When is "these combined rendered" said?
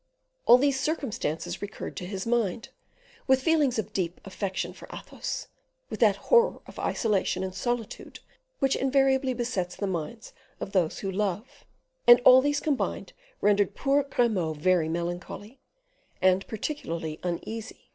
12.41-13.75